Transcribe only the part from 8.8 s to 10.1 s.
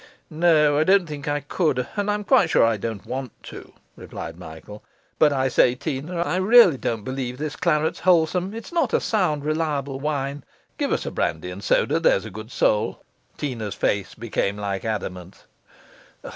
a sound, reliable